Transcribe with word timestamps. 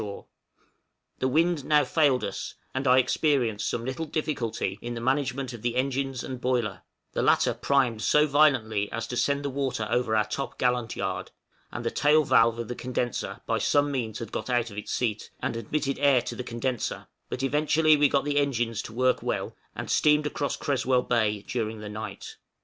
{CRESWELL 0.01 0.21
BAY.} 0.27 0.63
The 1.19 1.27
wind 1.27 1.63
now 1.63 1.83
failed 1.85 2.23
us, 2.23 2.55
and 2.73 2.87
I 2.87 2.97
experienced 2.97 3.69
some 3.69 3.85
little 3.85 4.07
difficulty 4.07 4.79
in 4.81 4.95
the 4.95 4.99
management 4.99 5.53
of 5.53 5.61
the 5.61 5.75
engines 5.75 6.23
and 6.23 6.41
boiler; 6.41 6.81
the 7.13 7.21
latter 7.21 7.53
primed 7.53 8.01
so 8.01 8.25
violently 8.25 8.91
as 8.91 9.05
to 9.05 9.15
send 9.15 9.45
the 9.45 9.51
water 9.51 9.85
over 9.91 10.15
our 10.15 10.25
top 10.25 10.57
gallant 10.57 10.95
yard, 10.95 11.29
and 11.71 11.85
the 11.85 11.91
tail 11.91 12.23
valve 12.23 12.57
of 12.57 12.67
the 12.67 12.73
condenser 12.73 13.41
by 13.45 13.59
some 13.59 13.91
means 13.91 14.17
had 14.17 14.31
got 14.31 14.49
out 14.49 14.71
of 14.71 14.77
its 14.79 14.91
seat, 14.91 15.29
and 15.39 15.55
admitted 15.55 15.99
air 15.99 16.23
to 16.23 16.35
the 16.35 16.43
condenser; 16.43 17.05
but 17.29 17.43
eventually 17.43 17.95
we 17.95 18.09
got 18.09 18.25
the 18.25 18.37
engines 18.39 18.81
to 18.81 18.93
work 18.93 19.21
well, 19.21 19.55
and 19.75 19.91
steamed 19.91 20.25
across 20.25 20.55
Creswell 20.57 21.03
Bay 21.03 21.43
during 21.43 21.79
the 21.79 21.89
night. 21.89 22.37